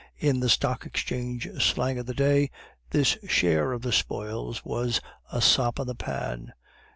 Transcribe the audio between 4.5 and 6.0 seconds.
was a 'sop in the